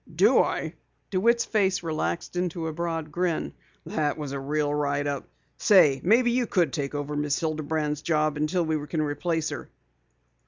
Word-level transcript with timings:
"Do 0.15 0.39
I?" 0.39 0.73
DeWitt's 1.11 1.45
face 1.45 1.83
relaxed 1.83 2.35
into 2.35 2.65
a 2.65 2.73
broad 2.73 3.11
grin. 3.11 3.53
"That 3.85 4.17
was 4.17 4.31
a 4.31 4.39
real 4.39 4.73
write 4.73 5.05
up. 5.05 5.29
Say, 5.59 6.01
maybe 6.03 6.31
you 6.31 6.47
could 6.47 6.73
take 6.73 6.95
over 6.95 7.15
Miss 7.15 7.39
Hilderman's 7.39 8.01
job 8.01 8.35
until 8.35 8.65
we 8.65 8.87
can 8.87 9.03
replace 9.03 9.49
her." 9.49 9.69